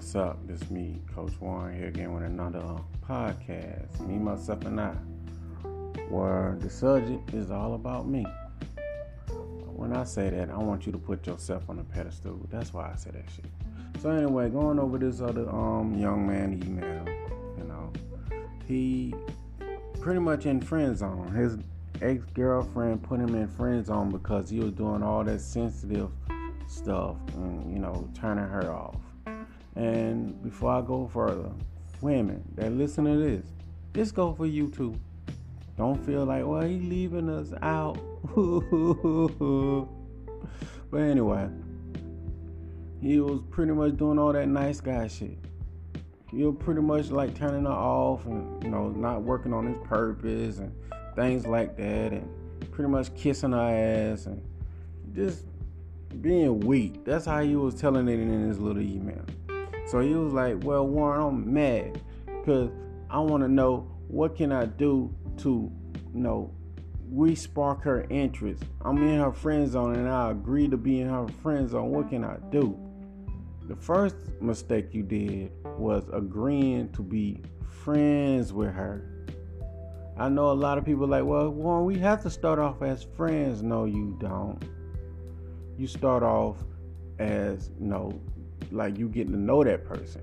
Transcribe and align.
What's 0.00 0.16
up? 0.16 0.38
This 0.46 0.62
is 0.62 0.70
me, 0.70 0.98
Coach 1.14 1.34
Warren, 1.40 1.76
here 1.76 1.88
again 1.88 2.14
with 2.14 2.22
another 2.22 2.64
podcast. 3.06 4.00
Me, 4.00 4.16
myself, 4.16 4.64
and 4.64 4.80
I. 4.80 4.94
Where 6.08 6.56
the 6.58 6.70
subject 6.70 7.34
is 7.34 7.50
all 7.50 7.74
about 7.74 8.08
me. 8.08 8.24
When 9.66 9.94
I 9.94 10.04
say 10.04 10.30
that, 10.30 10.48
I 10.48 10.56
want 10.56 10.86
you 10.86 10.92
to 10.92 10.98
put 10.98 11.26
yourself 11.26 11.68
on 11.68 11.80
a 11.80 11.84
pedestal. 11.84 12.40
That's 12.50 12.72
why 12.72 12.90
I 12.90 12.96
say 12.96 13.10
that 13.10 13.26
shit. 13.36 13.44
So 14.00 14.08
anyway, 14.08 14.48
going 14.48 14.78
over 14.78 14.96
this 14.96 15.20
other 15.20 15.46
um 15.50 15.94
young 15.94 16.26
man 16.26 16.54
email, 16.64 17.04
you 17.58 17.64
know, 17.64 17.92
he 18.66 19.12
pretty 20.00 20.20
much 20.20 20.46
in 20.46 20.62
friend 20.62 20.96
zone. 20.96 21.30
His 21.34 21.58
ex 22.00 22.24
girlfriend 22.32 23.02
put 23.02 23.20
him 23.20 23.34
in 23.34 23.48
friend 23.48 23.84
zone 23.84 24.10
because 24.10 24.48
he 24.48 24.60
was 24.60 24.72
doing 24.72 25.02
all 25.02 25.22
that 25.24 25.42
sensitive 25.42 26.08
stuff 26.68 27.16
and 27.34 27.70
you 27.70 27.78
know 27.78 28.08
turning 28.14 28.46
her 28.46 28.72
off. 28.72 28.96
And 29.80 30.42
before 30.42 30.72
I 30.72 30.82
go 30.82 31.08
further, 31.08 31.50
women 32.02 32.44
that 32.54 32.70
listen 32.70 33.06
to 33.06 33.16
this, 33.16 33.46
this 33.94 34.12
go 34.12 34.34
for 34.34 34.44
you 34.44 34.68
too. 34.68 34.94
Don't 35.78 35.96
feel 36.04 36.26
like, 36.26 36.46
well, 36.46 36.60
he 36.60 36.80
leaving 36.80 37.30
us 37.30 37.54
out. 37.62 37.94
but 40.90 40.98
anyway, 40.98 41.48
he 43.00 43.20
was 43.20 43.40
pretty 43.48 43.72
much 43.72 43.96
doing 43.96 44.18
all 44.18 44.34
that 44.34 44.48
nice 44.48 44.82
guy 44.82 45.08
shit. 45.08 45.38
He 46.30 46.44
was 46.44 46.56
pretty 46.58 46.82
much 46.82 47.10
like 47.10 47.34
turning 47.34 47.64
her 47.64 47.70
off 47.70 48.26
and, 48.26 48.62
you 48.62 48.68
know, 48.68 48.90
not 48.90 49.22
working 49.22 49.54
on 49.54 49.66
his 49.66 49.78
purpose 49.88 50.58
and 50.58 50.74
things 51.16 51.46
like 51.46 51.78
that 51.78 52.12
and 52.12 52.28
pretty 52.70 52.90
much 52.90 53.14
kissing 53.14 53.52
her 53.52 54.12
ass 54.12 54.26
and 54.26 54.42
just 55.14 55.46
being 56.20 56.60
weak. 56.60 57.02
That's 57.02 57.24
how 57.24 57.40
he 57.40 57.56
was 57.56 57.76
telling 57.76 58.08
it 58.08 58.20
in 58.20 58.46
his 58.46 58.58
little 58.58 58.82
email. 58.82 59.24
So 59.90 59.98
he 60.00 60.14
was 60.14 60.32
like, 60.32 60.62
"Well, 60.62 60.86
Warren, 60.86 61.20
I'm 61.20 61.52
mad 61.52 62.00
because 62.26 62.70
I 63.10 63.18
want 63.18 63.42
to 63.42 63.48
know 63.48 63.90
what 64.06 64.36
can 64.36 64.52
I 64.52 64.66
do 64.66 65.12
to, 65.38 65.70
you 66.14 66.20
know, 66.20 66.52
re-spark 67.10 67.82
her 67.82 68.06
interest. 68.08 68.62
I'm 68.82 68.98
in 68.98 69.18
her 69.18 69.32
friend 69.32 69.68
zone 69.68 69.96
and 69.96 70.08
I 70.08 70.30
agree 70.30 70.68
to 70.68 70.76
be 70.76 71.00
in 71.00 71.08
her 71.08 71.26
friend 71.42 71.68
zone. 71.68 71.90
What 71.90 72.08
can 72.08 72.22
I 72.22 72.36
do?" 72.50 72.78
The 73.66 73.74
first 73.74 74.16
mistake 74.40 74.94
you 74.94 75.02
did 75.02 75.52
was 75.76 76.04
agreeing 76.12 76.90
to 76.92 77.02
be 77.02 77.42
friends 77.84 78.52
with 78.52 78.72
her. 78.72 79.02
I 80.16 80.28
know 80.28 80.50
a 80.50 80.58
lot 80.66 80.76
of 80.76 80.84
people 80.84 81.06
like, 81.06 81.24
well, 81.24 81.50
Warren, 81.50 81.84
we 81.84 81.98
have 81.98 82.22
to 82.22 82.30
start 82.30 82.58
off 82.58 82.82
as 82.82 83.02
friends. 83.02 83.62
No, 83.62 83.86
you 83.86 84.16
don't. 84.20 84.62
You 85.78 85.86
start 85.86 86.22
off 86.22 86.62
as, 87.18 87.70
you 87.80 87.86
know, 87.86 88.20
like 88.70 88.98
you 88.98 89.08
getting 89.08 89.32
to 89.32 89.38
know 89.38 89.64
that 89.64 89.84
person. 89.84 90.22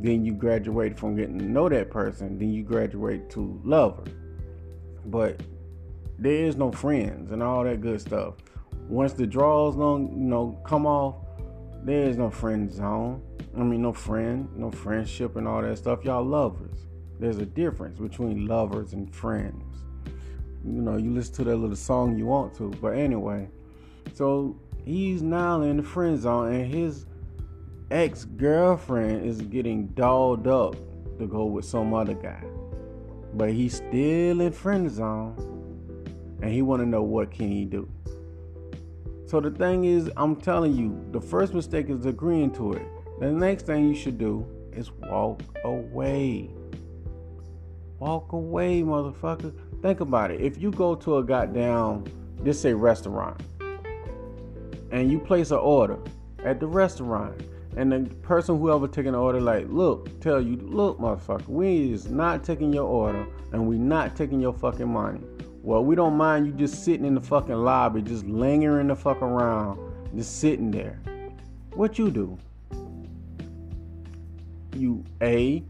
Then 0.00 0.24
you 0.24 0.32
graduate 0.32 0.98
from 0.98 1.16
getting 1.16 1.38
to 1.38 1.44
know 1.44 1.68
that 1.68 1.90
person. 1.90 2.38
Then 2.38 2.52
you 2.52 2.62
graduate 2.62 3.30
to 3.30 3.60
lover. 3.64 4.04
But 5.06 5.40
there 6.18 6.44
is 6.44 6.56
no 6.56 6.70
friends 6.70 7.32
and 7.32 7.42
all 7.42 7.64
that 7.64 7.80
good 7.80 8.00
stuff. 8.00 8.34
Once 8.88 9.12
the 9.12 9.26
draws 9.26 9.76
don't, 9.76 10.12
you 10.12 10.24
know, 10.24 10.60
come 10.64 10.86
off, 10.86 11.16
there 11.84 12.04
is 12.04 12.16
no 12.16 12.30
friend 12.30 12.72
zone. 12.72 13.22
I 13.56 13.62
mean, 13.62 13.82
no 13.82 13.92
friend, 13.92 14.48
no 14.56 14.70
friendship, 14.70 15.36
and 15.36 15.48
all 15.48 15.62
that 15.62 15.78
stuff. 15.78 16.04
Y'all 16.04 16.24
lovers. 16.24 16.86
There's 17.18 17.38
a 17.38 17.46
difference 17.46 17.98
between 17.98 18.46
lovers 18.46 18.92
and 18.92 19.12
friends. 19.12 19.64
You 20.64 20.80
know, 20.82 20.96
you 20.96 21.10
listen 21.12 21.34
to 21.36 21.44
that 21.44 21.56
little 21.56 21.76
song 21.76 22.16
you 22.16 22.26
want 22.26 22.54
to, 22.56 22.70
but 22.80 22.96
anyway. 22.96 23.48
So 24.14 24.56
he's 24.84 25.22
now 25.22 25.62
in 25.62 25.78
the 25.78 25.82
friend 25.82 26.20
zone, 26.20 26.52
and 26.52 26.72
his 26.72 27.06
ex 27.90 28.24
girlfriend 28.24 29.24
is 29.24 29.40
getting 29.42 29.86
dolled 29.88 30.46
up 30.46 30.76
to 31.18 31.26
go 31.26 31.46
with 31.46 31.64
some 31.64 31.94
other 31.94 32.14
guy, 32.14 32.42
but 33.34 33.50
he's 33.50 33.76
still 33.76 34.40
in 34.40 34.52
friend 34.52 34.90
zone, 34.90 35.34
and 36.42 36.52
he 36.52 36.62
want 36.62 36.80
to 36.82 36.86
know 36.86 37.02
what 37.02 37.30
can 37.30 37.50
he 37.50 37.64
do. 37.64 37.88
So 39.26 39.40
the 39.40 39.50
thing 39.50 39.84
is, 39.84 40.10
I'm 40.16 40.36
telling 40.36 40.74
you, 40.74 41.04
the 41.12 41.20
first 41.20 41.52
mistake 41.54 41.90
is 41.90 42.06
agreeing 42.06 42.50
to 42.52 42.74
it. 42.74 42.86
The 43.20 43.30
next 43.30 43.66
thing 43.66 43.88
you 43.88 43.94
should 43.94 44.18
do 44.18 44.46
is 44.72 44.90
walk 44.92 45.42
away. 45.64 46.50
Walk 47.98 48.32
away, 48.32 48.82
motherfucker. 48.82 49.52
Think 49.82 50.00
about 50.00 50.30
it. 50.30 50.40
If 50.40 50.60
you 50.60 50.70
go 50.70 50.94
to 50.94 51.18
a 51.18 51.24
goddamn, 51.24 52.04
just 52.44 52.62
say 52.62 52.72
restaurant, 52.72 53.42
and 54.90 55.10
you 55.10 55.18
place 55.18 55.50
an 55.50 55.58
order 55.58 55.98
at 56.44 56.60
the 56.60 56.66
restaurant, 56.66 57.42
and 57.78 57.92
the 57.92 58.00
person 58.16 58.58
whoever 58.58 58.88
taking 58.88 59.12
the 59.12 59.18
order, 59.18 59.40
like, 59.40 59.66
look, 59.68 60.20
tell 60.20 60.40
you, 60.40 60.56
look, 60.56 60.98
motherfucker, 60.98 61.46
we 61.46 61.92
is 61.92 62.10
not 62.10 62.42
taking 62.42 62.72
your 62.72 62.88
order, 62.88 63.24
and 63.52 63.68
we 63.68 63.78
not 63.78 64.16
taking 64.16 64.40
your 64.40 64.52
fucking 64.52 64.88
money. 64.88 65.20
Well, 65.62 65.84
we 65.84 65.94
don't 65.94 66.16
mind 66.16 66.46
you 66.46 66.52
just 66.52 66.84
sitting 66.84 67.06
in 67.06 67.14
the 67.14 67.20
fucking 67.20 67.54
lobby, 67.54 68.02
just 68.02 68.26
lingering 68.26 68.88
the 68.88 68.96
fuck 68.96 69.22
around, 69.22 69.78
just 70.16 70.40
sitting 70.40 70.72
there. 70.72 71.00
What 71.74 72.00
you 72.00 72.10
do? 72.10 72.36
You 74.74 75.04
A 75.22 75.62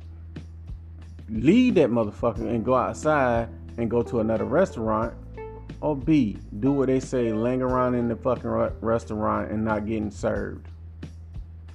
leave 1.28 1.74
that 1.74 1.90
motherfucker 1.90 2.48
and 2.48 2.64
go 2.64 2.74
outside 2.74 3.50
and 3.76 3.90
go 3.90 4.00
to 4.00 4.20
another 4.20 4.46
restaurant, 4.46 5.12
or 5.82 5.94
B 5.94 6.38
do 6.58 6.72
what 6.72 6.86
they 6.86 7.00
say, 7.00 7.34
linger 7.34 7.66
around 7.66 7.96
in 7.96 8.08
the 8.08 8.16
fucking 8.16 8.48
restaurant 8.80 9.50
and 9.50 9.62
not 9.62 9.84
getting 9.84 10.10
served. 10.10 10.66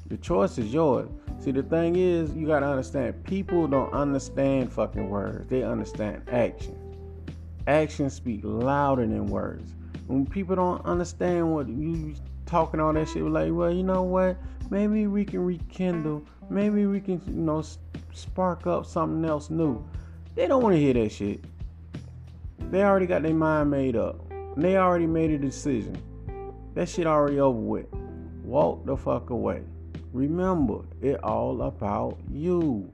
The 0.07 0.17
choice 0.17 0.57
is 0.57 0.73
yours. 0.73 1.09
See, 1.39 1.51
the 1.51 1.63
thing 1.63 1.95
is, 1.95 2.33
you 2.33 2.47
gotta 2.47 2.67
understand, 2.67 3.23
people 3.23 3.67
don't 3.67 3.91
understand 3.93 4.71
fucking 4.71 5.09
words. 5.09 5.49
They 5.49 5.63
understand 5.63 6.23
action. 6.29 6.77
Actions 7.67 8.13
speak 8.13 8.41
louder 8.43 9.07
than 9.07 9.27
words. 9.27 9.73
When 10.07 10.25
people 10.25 10.55
don't 10.55 10.85
understand 10.85 11.53
what 11.53 11.67
you 11.69 12.15
talking 12.45 12.79
all 12.79 12.93
that 12.93 13.07
shit, 13.07 13.23
like, 13.23 13.51
well, 13.53 13.71
you 13.71 13.83
know 13.83 14.03
what? 14.03 14.37
Maybe 14.69 15.07
we 15.07 15.23
can 15.23 15.45
rekindle. 15.45 16.23
Maybe 16.49 16.85
we 16.85 16.99
can, 16.99 17.21
you 17.27 17.41
know, 17.41 17.63
spark 18.13 18.67
up 18.67 18.85
something 18.85 19.27
else 19.29 19.49
new. 19.49 19.83
They 20.35 20.47
don't 20.47 20.61
want 20.61 20.75
to 20.75 20.79
hear 20.79 20.93
that 20.93 21.11
shit. 21.11 21.43
They 22.71 22.83
already 22.83 23.05
got 23.05 23.23
their 23.23 23.33
mind 23.33 23.71
made 23.71 23.95
up. 23.95 24.29
They 24.57 24.77
already 24.77 25.07
made 25.07 25.31
a 25.31 25.37
decision. 25.37 25.97
That 26.73 26.89
shit 26.89 27.07
already 27.07 27.39
over 27.39 27.57
with. 27.57 27.85
Walk 28.43 28.85
the 28.85 28.97
fuck 28.97 29.29
away. 29.29 29.63
Remember, 30.13 30.79
it 31.01 31.21
all 31.23 31.63
about 31.63 32.17
you. 32.31 32.91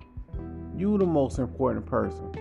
You 0.75 0.97
the 0.97 1.05
most 1.05 1.37
important 1.37 1.85
person 1.85 2.31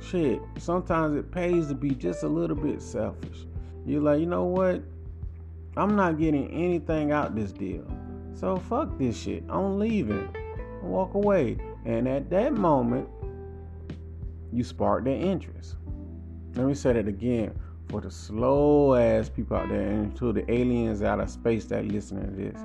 shit, 0.00 0.40
sometimes 0.58 1.16
it 1.16 1.30
pays 1.30 1.68
to 1.68 1.74
be 1.74 1.90
just 1.90 2.22
a 2.22 2.28
little 2.28 2.56
bit 2.56 2.80
selfish. 2.80 3.46
You're 3.86 4.02
like, 4.02 4.20
you 4.20 4.26
know 4.26 4.44
what? 4.44 4.82
I'm 5.76 5.96
not 5.96 6.18
getting 6.18 6.50
anything 6.50 7.12
out 7.12 7.34
this 7.34 7.52
deal. 7.52 7.86
So 8.34 8.56
fuck 8.56 8.98
this 8.98 9.20
shit. 9.20 9.44
I'm 9.48 9.78
leaving. 9.78 10.28
I 10.82 10.84
walk 10.84 11.14
away. 11.14 11.58
And 11.84 12.08
at 12.08 12.30
that 12.30 12.52
moment, 12.52 13.08
you 14.52 14.64
spark 14.64 15.04
their 15.04 15.16
interest. 15.16 15.76
Let 16.54 16.66
me 16.66 16.74
say 16.74 16.92
that 16.92 17.08
again 17.08 17.54
for 17.88 18.00
the 18.00 18.10
slow 18.10 18.94
ass 18.94 19.28
people 19.28 19.56
out 19.56 19.68
there 19.68 19.88
and 19.88 20.14
to 20.16 20.32
the 20.32 20.50
aliens 20.50 21.02
out 21.02 21.20
of 21.20 21.30
space 21.30 21.64
that 21.66 21.86
listen 21.86 22.20
to 22.20 22.30
this. 22.30 22.60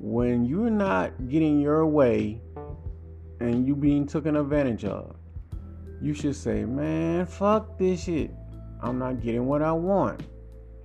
When 0.00 0.44
you're 0.44 0.70
not 0.70 1.28
getting 1.28 1.60
your 1.60 1.84
way 1.84 2.40
and 3.40 3.66
you 3.66 3.74
being 3.74 4.06
taken 4.06 4.36
advantage 4.36 4.84
of, 4.84 5.16
you 6.00 6.14
should 6.14 6.36
say, 6.36 6.64
man, 6.64 7.26
fuck 7.26 7.78
this 7.78 8.04
shit. 8.04 8.30
I'm 8.80 9.00
not 9.00 9.20
getting 9.20 9.46
what 9.46 9.60
I 9.60 9.72
want. 9.72 10.22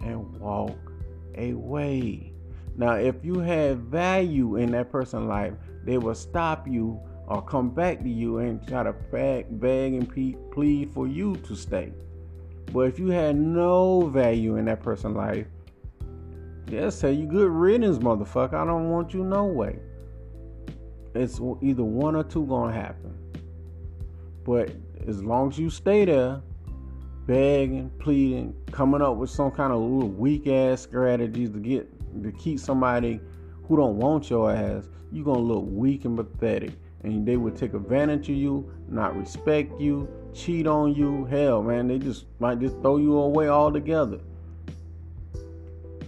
And 0.01 0.39
walk 0.39 0.75
away. 1.37 2.33
Now, 2.75 2.93
if 2.93 3.23
you 3.23 3.39
have 3.39 3.77
value 3.79 4.55
in 4.55 4.71
that 4.71 4.91
person's 4.91 5.27
life, 5.27 5.53
they 5.85 5.99
will 5.99 6.15
stop 6.15 6.67
you 6.67 6.99
or 7.27 7.41
come 7.43 7.69
back 7.69 8.01
to 8.01 8.09
you 8.09 8.39
and 8.39 8.67
try 8.67 8.83
to 8.83 8.93
beg, 8.93 9.59
beg 9.59 9.93
and 9.93 10.09
plead 10.51 10.91
for 10.91 11.07
you 11.07 11.35
to 11.37 11.55
stay. 11.55 11.93
But 12.71 12.87
if 12.87 12.97
you 12.97 13.09
had 13.09 13.37
no 13.37 14.07
value 14.07 14.55
in 14.55 14.65
that 14.65 14.81
person's 14.81 15.15
life, 15.15 15.45
they'll 16.67 16.91
say 16.91 17.13
you 17.13 17.25
good 17.25 17.49
riddance, 17.49 17.97
motherfucker. 17.97 18.53
I 18.53 18.65
don't 18.65 18.89
want 18.89 19.13
you 19.13 19.23
no 19.23 19.45
way. 19.45 19.79
It's 21.15 21.39
either 21.61 21.83
one 21.83 22.15
or 22.15 22.23
two 22.23 22.45
gonna 22.45 22.73
happen. 22.73 23.15
But 24.43 24.71
as 25.07 25.23
long 25.23 25.49
as 25.49 25.59
you 25.59 25.69
stay 25.69 26.05
there, 26.05 26.41
begging, 27.27 27.91
pleading, 27.99 28.55
coming 28.71 29.01
up 29.01 29.17
with 29.17 29.29
some 29.29 29.51
kind 29.51 29.71
of 29.71 29.79
little 29.79 30.09
weak 30.09 30.47
ass 30.47 30.81
strategies 30.81 31.49
to 31.51 31.59
get 31.59 31.87
to 32.23 32.31
keep 32.33 32.59
somebody 32.59 33.19
who 33.67 33.77
don't 33.77 33.97
want 33.97 34.29
your 34.29 34.51
ass, 34.51 34.89
you 35.11 35.23
gonna 35.23 35.39
look 35.39 35.65
weak 35.67 36.05
and 36.05 36.17
pathetic. 36.17 36.71
And 37.03 37.25
they 37.25 37.37
would 37.37 37.55
take 37.55 37.73
advantage 37.73 38.29
of 38.29 38.35
you, 38.35 38.71
not 38.87 39.15
respect 39.17 39.79
you, 39.79 40.07
cheat 40.33 40.67
on 40.67 40.95
you. 40.95 41.25
Hell, 41.25 41.61
man, 41.61 41.87
they 41.87 41.99
just 41.99 42.25
might 42.39 42.59
just 42.59 42.79
throw 42.81 42.97
you 42.97 43.17
away 43.17 43.49
altogether. 43.49 44.19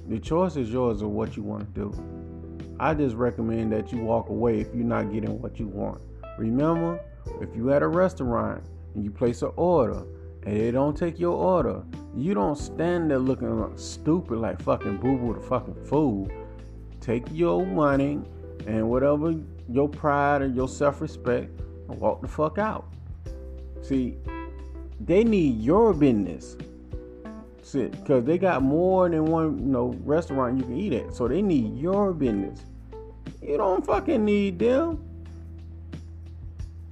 The 0.07 0.19
choice 0.19 0.55
is 0.55 0.69
yours 0.69 1.01
of 1.01 1.09
what 1.09 1.35
you 1.35 1.41
want 1.41 1.73
to 1.73 1.81
do. 1.81 2.75
I 2.79 2.93
just 2.93 3.15
recommend 3.15 3.71
that 3.71 3.91
you 3.91 3.99
walk 3.99 4.29
away 4.29 4.59
if 4.59 4.67
you're 4.75 4.85
not 4.85 5.11
getting 5.11 5.41
what 5.41 5.59
you 5.59 5.67
want. 5.67 6.01
Remember, 6.37 6.99
if 7.41 7.55
you 7.55 7.71
at 7.71 7.81
a 7.81 7.87
restaurant 7.87 8.63
and 8.93 9.03
you 9.03 9.09
place 9.09 9.41
an 9.41 9.51
order 9.55 10.03
and 10.43 10.59
they 10.59 10.69
don't 10.69 10.95
take 10.95 11.19
your 11.19 11.35
order, 11.35 11.83
you 12.15 12.33
don't 12.33 12.57
stand 12.57 13.09
there 13.09 13.17
looking 13.17 13.71
stupid 13.77 14.37
like 14.37 14.61
fucking 14.61 14.97
boo 14.97 15.17
boo 15.17 15.33
the 15.33 15.39
fucking 15.39 15.83
fool. 15.85 16.29
Take 17.01 17.25
your 17.31 17.65
money 17.65 18.21
and 18.67 18.87
whatever 18.89 19.33
your 19.69 19.89
pride 19.89 20.41
and 20.41 20.55
your 20.55 20.67
self 20.67 21.01
respect 21.01 21.49
and 21.89 21.99
walk 21.99 22.21
the 22.21 22.27
fuck 22.27 22.57
out. 22.57 22.93
See, 23.81 24.17
they 24.99 25.23
need 25.23 25.61
your 25.61 25.93
business. 25.93 26.57
Because 27.73 28.23
they 28.25 28.37
got 28.37 28.61
more 28.61 29.09
than 29.09 29.25
one, 29.25 29.57
you 29.57 29.65
know, 29.65 29.95
restaurant 30.03 30.57
you 30.57 30.63
can 30.63 30.77
eat 30.77 30.93
at. 30.93 31.13
So 31.15 31.27
they 31.27 31.41
need 31.41 31.77
your 31.77 32.13
business. 32.13 32.59
You 33.41 33.57
don't 33.57 33.85
fucking 33.85 34.23
need 34.23 34.59
them. 34.59 35.03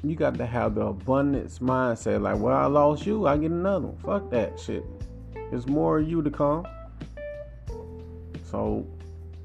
You 0.03 0.15
got 0.15 0.35
to 0.35 0.45
have 0.45 0.75
the 0.75 0.87
abundance 0.87 1.59
mindset. 1.59 2.21
Like, 2.21 2.39
well, 2.39 2.55
I 2.55 2.65
lost 2.65 3.05
you, 3.05 3.25
I 3.27 3.37
get 3.37 3.51
another 3.51 3.87
one. 3.87 3.97
Fuck 3.97 4.31
that 4.31 4.59
shit. 4.59 4.83
There's 5.49 5.67
more 5.67 5.99
of 5.99 6.09
you 6.09 6.21
to 6.21 6.29
come. 6.29 6.67
So 8.49 8.85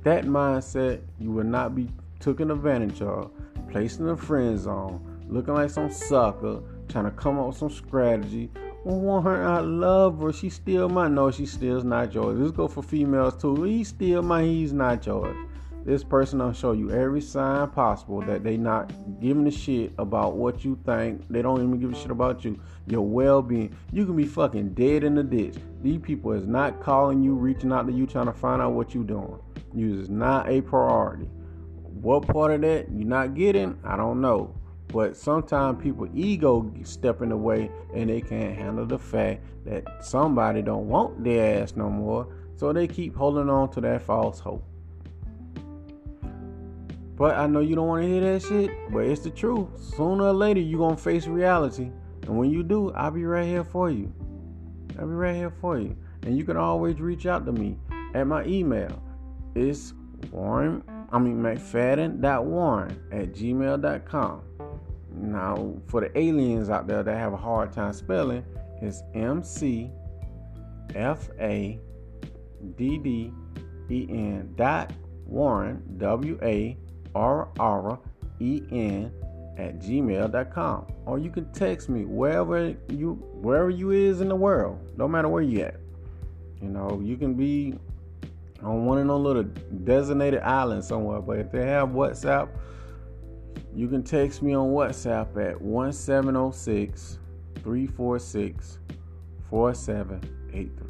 that 0.02 0.24
mindset, 0.24 1.00
you 1.20 1.30
will 1.30 1.44
not 1.44 1.74
be 1.74 1.88
taken 2.20 2.50
advantage 2.50 3.02
of, 3.02 3.30
placed 3.70 4.00
in 4.00 4.06
the 4.06 4.16
friend 4.16 4.58
zone, 4.58 5.00
looking 5.28 5.54
like 5.54 5.70
some 5.70 5.90
sucker, 5.90 6.60
trying 6.88 7.04
to 7.04 7.10
come 7.10 7.38
up 7.38 7.48
with 7.48 7.56
some 7.56 7.70
strategy. 7.70 8.50
Want 8.88 9.26
her, 9.26 9.44
I 9.44 9.60
love 9.60 10.18
her. 10.20 10.32
She 10.32 10.48
still 10.48 10.88
mine. 10.88 11.14
No, 11.14 11.30
she 11.30 11.44
still's 11.44 11.84
not 11.84 12.14
yours. 12.14 12.38
This 12.38 12.50
go 12.50 12.66
for 12.68 12.82
females 12.82 13.36
too. 13.36 13.62
He's 13.64 13.88
still 13.88 14.22
mine. 14.22 14.46
He's 14.46 14.72
not 14.72 15.04
yours. 15.04 15.36
This 15.84 16.02
person 16.02 16.38
will 16.38 16.54
show 16.54 16.72
you 16.72 16.90
every 16.90 17.20
sign 17.20 17.68
possible 17.68 18.22
that 18.22 18.44
they 18.44 18.56
not 18.56 18.90
giving 19.20 19.46
a 19.46 19.50
shit 19.50 19.92
about 19.98 20.36
what 20.36 20.64
you 20.64 20.78
think. 20.86 21.28
They 21.28 21.42
don't 21.42 21.58
even 21.58 21.78
give 21.78 21.92
a 21.92 21.94
shit 21.94 22.10
about 22.10 22.46
you, 22.46 22.58
your 22.86 23.02
well-being. 23.02 23.76
You 23.92 24.06
can 24.06 24.16
be 24.16 24.24
fucking 24.24 24.72
dead 24.72 25.04
in 25.04 25.16
the 25.16 25.22
ditch. 25.22 25.56
These 25.82 26.00
people 26.00 26.32
is 26.32 26.46
not 26.46 26.80
calling 26.80 27.22
you, 27.22 27.34
reaching 27.34 27.72
out 27.72 27.86
to 27.88 27.92
you, 27.92 28.06
trying 28.06 28.24
to 28.24 28.32
find 28.32 28.62
out 28.62 28.72
what 28.72 28.94
you 28.94 29.04
doing. 29.04 29.38
You 29.74 30.00
is 30.00 30.08
not 30.08 30.48
a 30.48 30.62
priority. 30.62 31.28
What 32.00 32.26
part 32.26 32.52
of 32.52 32.62
that 32.62 32.90
you're 32.90 33.06
not 33.06 33.34
getting, 33.34 33.78
I 33.84 33.98
don't 33.98 34.22
know. 34.22 34.57
But 34.92 35.16
sometimes 35.16 35.82
people 35.82 36.08
ego 36.14 36.72
step 36.84 37.20
in 37.20 37.28
the 37.28 37.36
way 37.36 37.70
and 37.94 38.08
they 38.08 38.20
can't 38.20 38.56
handle 38.56 38.86
the 38.86 38.98
fact 38.98 39.42
that 39.64 40.04
somebody 40.04 40.62
don't 40.62 40.88
want 40.88 41.22
their 41.22 41.62
ass 41.62 41.76
no 41.76 41.90
more. 41.90 42.26
So 42.56 42.72
they 42.72 42.88
keep 42.88 43.14
holding 43.14 43.50
on 43.50 43.70
to 43.72 43.80
that 43.82 44.02
false 44.02 44.40
hope. 44.40 44.64
But 47.16 47.36
I 47.36 47.46
know 47.46 47.60
you 47.60 47.74
don't 47.74 47.88
want 47.88 48.04
to 48.04 48.08
hear 48.08 48.20
that 48.20 48.42
shit, 48.42 48.70
but 48.90 49.00
it's 49.00 49.22
the 49.22 49.30
truth. 49.30 49.68
Sooner 49.96 50.24
or 50.24 50.32
later 50.32 50.60
you're 50.60 50.78
gonna 50.78 50.96
face 50.96 51.26
reality. 51.26 51.90
And 52.22 52.38
when 52.38 52.50
you 52.50 52.62
do, 52.62 52.92
I'll 52.92 53.10
be 53.10 53.24
right 53.24 53.46
here 53.46 53.64
for 53.64 53.90
you. 53.90 54.12
I'll 54.98 55.06
be 55.06 55.12
right 55.12 55.34
here 55.34 55.52
for 55.60 55.78
you. 55.78 55.96
And 56.22 56.36
you 56.36 56.44
can 56.44 56.56
always 56.56 57.00
reach 57.00 57.26
out 57.26 57.44
to 57.46 57.52
me 57.52 57.78
at 58.14 58.26
my 58.26 58.44
email. 58.44 59.02
It's 59.54 59.94
Warren, 60.30 60.82
I 61.10 61.18
mean 61.18 61.42
McFadden.warren 61.42 63.00
at 63.12 63.32
gmail.com. 63.32 64.42
Now, 65.20 65.74
for 65.88 66.00
the 66.00 66.16
aliens 66.18 66.70
out 66.70 66.86
there 66.86 67.02
that 67.02 67.16
have 67.16 67.32
a 67.32 67.36
hard 67.36 67.72
time 67.72 67.92
spelling, 67.92 68.44
it's 68.80 69.02
M 69.14 69.42
C 69.42 69.90
F 70.94 71.28
A 71.40 71.78
D 72.76 72.98
D 72.98 73.32
E 73.90 74.06
N 74.08 74.52
dot 74.56 74.92
Warren 75.26 75.82
W 75.98 76.38
A 76.42 76.76
R 77.14 77.48
R 77.58 77.98
E 78.40 78.62
N 78.70 79.12
at 79.56 79.80
gmail.com. 79.80 80.86
Or 81.04 81.18
you 81.18 81.30
can 81.30 81.52
text 81.52 81.88
me 81.88 82.04
wherever 82.04 82.74
you 82.88 83.14
wherever 83.42 83.70
you 83.70 83.90
is 83.90 84.20
in 84.20 84.28
the 84.28 84.36
world, 84.36 84.78
no 84.96 85.08
matter 85.08 85.28
where 85.28 85.42
you 85.42 85.62
at. 85.62 85.80
You 86.62 86.68
know, 86.68 87.00
you 87.04 87.16
can 87.16 87.34
be 87.34 87.74
on 88.62 88.84
one 88.84 88.98
of 88.98 89.06
those 89.06 89.20
little 89.20 89.44
designated 89.84 90.40
island 90.40 90.84
somewhere, 90.84 91.20
but 91.20 91.38
if 91.38 91.52
they 91.52 91.66
have 91.66 91.90
WhatsApp, 91.90 92.48
you 93.78 93.86
can 93.86 94.02
text 94.02 94.42
me 94.42 94.54
on 94.54 94.70
WhatsApp 94.70 95.36
at 95.36 95.62
1706 95.62 97.18
346 97.62 98.78
4783. 99.48 100.86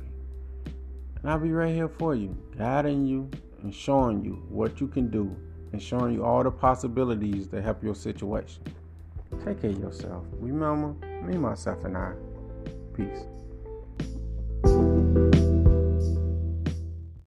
And 1.21 1.31
I'll 1.31 1.39
be 1.39 1.53
right 1.53 1.75
here 1.75 1.91
for 1.91 2.15
you, 2.15 2.35
guiding 2.57 3.05
you 3.05 3.31
and 3.63 3.75
showing 3.75 4.25
you 4.25 4.43
what 4.49 4.81
you 4.81 4.89
can 4.89 5.11
do 5.11 5.37
and 5.73 5.83
showing 5.83 6.15
you 6.15 6.25
all 6.25 6.43
the 6.43 6.51
possibilities 6.51 7.47
to 7.49 7.61
help 7.61 7.85
your 7.85 7.95
situation. 7.95 8.63
Take 9.45 9.61
care 9.61 9.69
of 9.69 9.79
yourself. 9.81 10.25
Remember, 10.41 10.95
me, 11.23 11.37
myself, 11.37 11.85
and 11.85 11.95
I. 11.95 12.15
Peace. 12.95 13.27